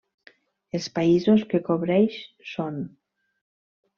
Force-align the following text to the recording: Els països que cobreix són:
Els 0.77 0.85
països 0.99 1.43
que 1.51 1.61
cobreix 1.67 2.17
són: 2.53 2.79